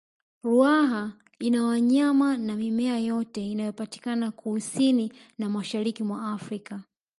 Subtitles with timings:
[0.43, 6.83] ruaha ina wanyama na mimea yote inayopatikana kusini na mashariki mwa afrika